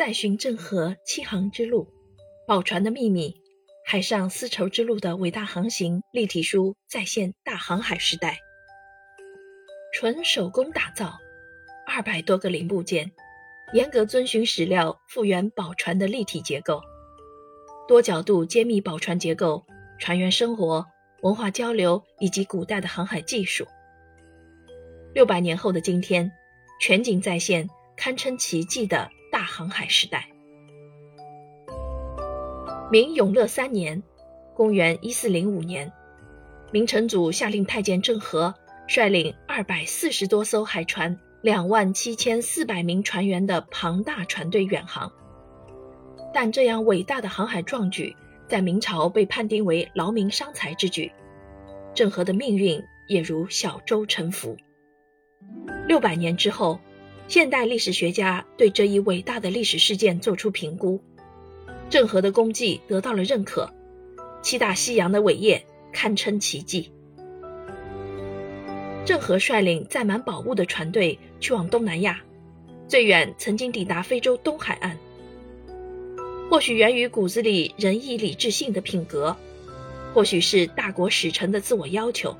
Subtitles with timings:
[0.00, 1.86] 再寻郑和七航之路，
[2.46, 3.36] 宝船的秘密，
[3.84, 8.38] 海上丝绸之路的伟大航行立体书再现大航海时代。
[9.92, 11.18] 纯手工打造，
[11.86, 13.12] 二百多个零部件，
[13.74, 16.80] 严格遵循史料复原宝船的立体结构，
[17.86, 19.66] 多角度揭秘宝船结构、
[19.98, 20.86] 船员生活、
[21.20, 23.66] 文化交流以及古代的航海技术。
[25.12, 26.32] 六百年后的今天，
[26.80, 29.10] 全景再现，堪称奇迹的。
[29.40, 30.28] 大航海时代，
[32.92, 34.02] 明永乐三年，
[34.54, 35.90] 公元一四零五年，
[36.70, 38.54] 明成祖下令太监郑和
[38.86, 45.10] 率领二百四十多艘海船、两万七千四百名船员的庞大船队远航。
[46.34, 48.14] 但这样伟大的航海壮举，
[48.46, 51.10] 在明朝被判定为劳民伤财之举。
[51.94, 54.58] 郑和的命运也如小舟沉浮。
[55.88, 56.78] 六百年之后。
[57.30, 61.00] 现代历史学家对这一伟大的历史事件作出评估，
[61.88, 63.72] 郑和的功绩得到了认可，
[64.42, 66.90] 七大西洋的伟业堪称奇迹。
[69.04, 72.20] 郑和率领载满宝物的船队去往东南亚，
[72.88, 74.98] 最远曾经抵达非洲东海岸。
[76.50, 79.36] 或许源于骨子里仁义礼智信的品格，
[80.12, 82.36] 或许是大国使臣的自我要求，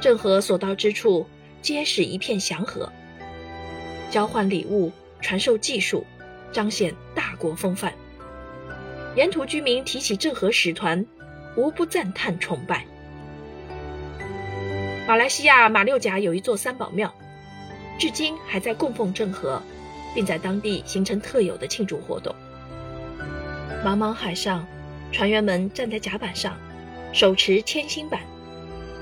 [0.00, 1.26] 郑和所到之处
[1.60, 2.88] 皆是一片祥和。
[4.12, 6.04] 交换礼物，传授技术，
[6.52, 7.94] 彰显大国风范。
[9.16, 11.02] 沿途居民提起郑和使团，
[11.56, 12.84] 无不赞叹崇拜。
[15.08, 17.10] 马来西亚马六甲有一座三宝庙，
[17.98, 19.62] 至今还在供奉郑和，
[20.14, 22.34] 并在当地形成特有的庆祝活动。
[23.82, 24.66] 茫茫海上，
[25.10, 26.54] 船员们站在甲板上，
[27.14, 28.20] 手持铅星板，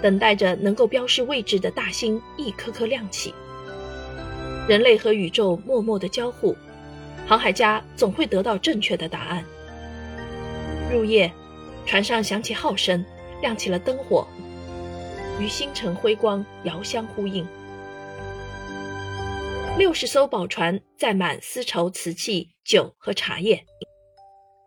[0.00, 3.34] 等待着能够标示位置的大星一颗颗亮起。
[4.68, 6.56] 人类和宇宙默默的交互，
[7.26, 9.44] 航海家总会得到正确的答案。
[10.92, 11.32] 入夜，
[11.86, 13.04] 船上响起号声，
[13.40, 14.26] 亮起了灯火，
[15.40, 17.46] 与星辰辉光遥相呼应。
[19.78, 23.64] 六十艘宝船载满丝绸、瓷器、酒和茶叶，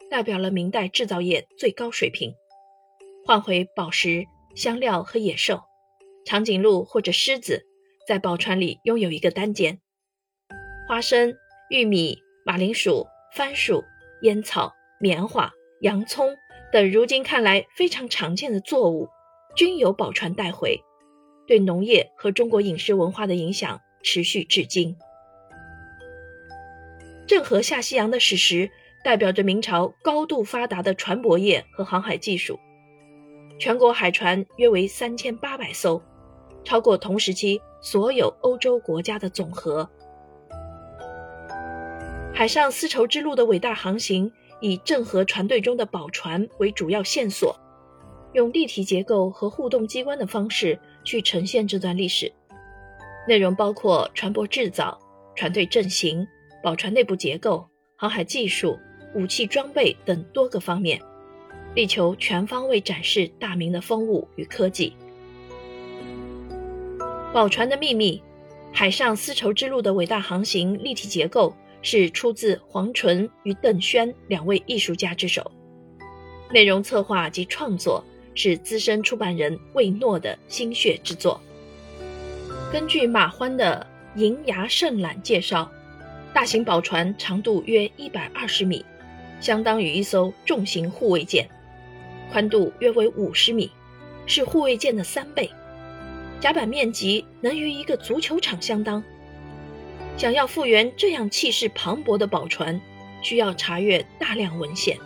[0.09, 2.34] 代表了明代制造业最高水平。
[3.25, 4.25] 换回宝石、
[4.56, 5.62] 香料和野兽，
[6.25, 7.66] 长颈鹿或者狮子
[8.07, 9.79] 在宝船里拥有一个单间。
[10.85, 11.33] 花生、
[11.69, 13.81] 玉米、马铃薯、番薯、
[14.21, 15.49] 烟草、棉花、
[15.79, 16.35] 洋葱
[16.73, 19.07] 等，如今看来非常常见的作物，
[19.55, 20.77] 均有宝船带回，
[21.47, 24.97] 对农业和中国饮食文化的影响持续至今。
[27.25, 28.69] 郑和下西洋的史实，
[29.05, 32.59] 代表着明朝高度发达的船舶业和航海技术，
[33.57, 36.01] 全国海船约为三千八百艘，
[36.65, 39.89] 超过同时期所有欧洲国家的总和。
[42.35, 44.29] 海上丝绸之路的伟大航行，
[44.59, 47.55] 以郑和船队中的宝船为主要线索，
[48.33, 52.31] 用立体结构和互动机关的方式去呈现这段历史。
[53.27, 54.99] 内容包括船舶制造、
[55.35, 56.27] 船队阵型、
[56.63, 58.79] 宝船内部结构、航海技术、
[59.13, 61.00] 武器装备等多个方面，
[61.75, 64.91] 力求全方位展示大明的风物与科技。
[67.31, 68.21] 宝船的秘密，
[68.73, 71.55] 海上丝绸之路的伟大航行立体结构。
[71.83, 75.51] 是出自黄纯与邓轩两位艺术家之手，
[76.49, 81.39] 内容策划及创作是资深出版人魏诺的心血之作。
[82.71, 83.85] 根据马欢的
[84.19, 85.69] 《银牙圣览》介绍，
[86.33, 88.83] 大型宝船长度约一百二十米，
[89.39, 91.47] 相当于一艘重型护卫舰，
[92.31, 93.69] 宽度约为五十米，
[94.25, 95.50] 是护卫舰的三倍，
[96.39, 99.03] 甲板面积能与一个足球场相当。
[100.16, 102.79] 想要复原这样气势磅礴的宝船，
[103.22, 104.97] 需要查阅大量文献。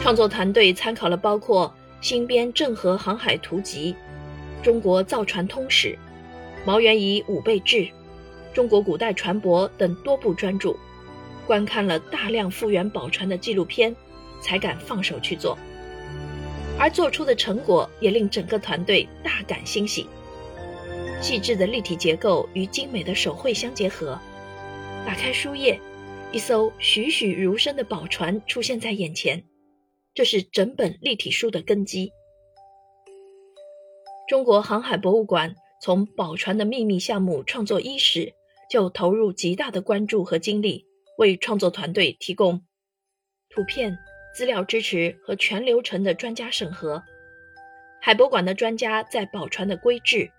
[0.00, 1.72] 创作团队参考了包括
[2.06, 3.94] 《新编郑和航海图集》
[4.64, 5.88] 《中国造船通史》
[6.64, 7.76] 《毛元仪武备志》
[8.54, 10.74] 《中国古代船舶》等多部专著，
[11.46, 13.94] 观看了大量复原宝船的纪录片，
[14.40, 15.56] 才敢放手去做。
[16.78, 20.06] 而做出的成果也令整个团队大感欣喜。
[21.20, 24.18] 细致的立体结构与精美的手绘相结合，
[25.06, 25.78] 打开书页，
[26.32, 29.44] 一艘栩栩如生的宝船出现在眼前。
[30.14, 32.10] 这是整本立体书的根基。
[34.28, 38.32] 中国航海博物馆从宝船的秘密项目创作伊始，
[38.70, 40.86] 就投入极大的关注和精力，
[41.18, 42.62] 为创作团队提供
[43.50, 43.98] 图片、
[44.34, 47.02] 资料支持和全流程的专家审核。
[48.00, 50.32] 海博馆的专家在宝船的规制。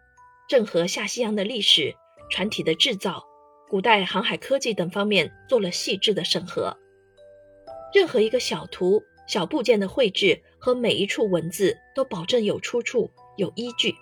[0.51, 1.95] 郑和下西洋的历史、
[2.29, 3.23] 船体的制造、
[3.69, 6.75] 古代航海科技等方面做了细致的审核。
[7.93, 13.95] 任何一个小图、小部件的绘制和每一处文字都保证有出处、有依据。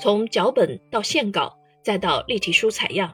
[0.00, 3.12] 从脚本到线稿，再到立体书采样，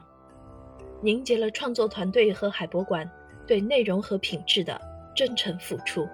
[1.01, 3.09] 凝结了创作团队和海博馆
[3.47, 4.79] 对内容和品质的
[5.15, 6.07] 真诚付出。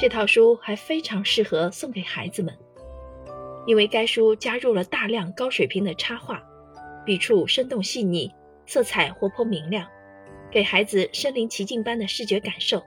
[0.00, 2.52] 这套书还非常适合送给孩子们，
[3.66, 6.42] 因为该书加入了大量高水平的插画，
[7.04, 8.32] 笔触生动细腻，
[8.66, 9.86] 色彩活泼明亮，
[10.50, 12.82] 给孩子身临其境般的视觉感受，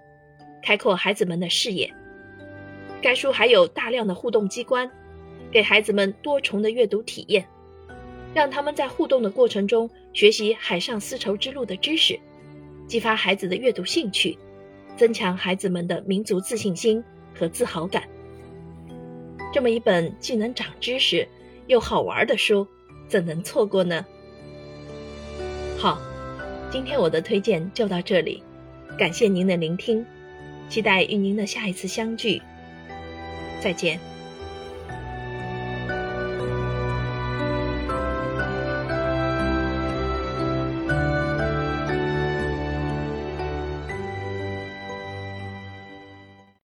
[0.62, 1.94] 开阔孩子们的视野。
[3.02, 4.90] 该书还有大量的互动机关。
[5.52, 7.48] 给孩子们多重的阅读体验，
[8.34, 12.20] 让他们在互动的过程中学习海上丝绸之路的知识，
[12.88, 14.36] 激发孩子的阅读兴趣，
[14.98, 17.04] 增强孩子们的民族自信心
[17.36, 18.02] 和自豪感。
[19.54, 21.28] 这么一本既能长知识
[21.68, 22.68] 又好玩的书，
[23.08, 24.04] 怎能错过呢？
[25.78, 26.02] 好，
[26.72, 28.42] 今天我的推荐就到这里，
[28.98, 30.04] 感谢您的聆听，
[30.70, 32.42] 期待与您的下一次相聚，
[33.62, 34.13] 再见。